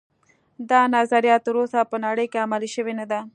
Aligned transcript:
دا 0.69 0.81
نظریه 0.95 1.37
تر 1.45 1.55
اوسه 1.61 1.81
په 1.91 1.97
نړۍ 2.05 2.25
کې 2.31 2.43
عملي 2.45 2.69
شوې 2.75 2.93
نه 2.99 3.05
ده 3.11 3.19